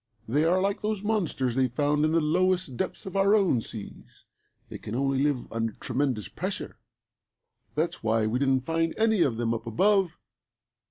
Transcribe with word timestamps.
They 0.27 0.45
are 0.45 0.59
like 0.59 0.81
those 0.81 1.03
monsters 1.03 1.53
they 1.53 1.67
found 1.67 2.03
in 2.03 2.11
the 2.13 2.21
lowest 2.21 2.75
depths 2.75 3.05
of 3.05 3.15
our 3.15 3.35
own 3.35 3.61
seas. 3.61 4.25
They 4.67 4.79
can 4.79 4.95
only 4.95 5.19
live 5.21 5.45
under 5.53 5.73
tremendous 5.73 6.27
pressure. 6.27 6.79
That's 7.75 8.01
why 8.01 8.25
we 8.25 8.39
didn't 8.39 8.65
find 8.65 8.95
any 8.97 9.21
of 9.21 9.37
them 9.37 9.53
up 9.53 9.67
above. 9.67 10.17